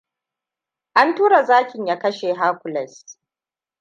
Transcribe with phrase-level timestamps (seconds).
[0.93, 3.17] An tura zakin ya kashe Hercules.